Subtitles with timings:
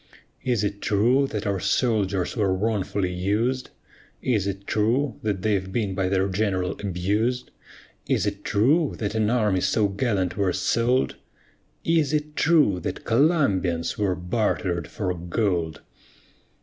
[0.43, 3.69] Is it true that our soldiers were wrongfully us'd?
[4.23, 7.51] Is it true that they've been by their GENERAL abus'd?
[8.07, 11.17] Is it true that an army so gallant were sold?
[11.85, 15.81] Is it true that COLUMBIANS were barter'd for gold?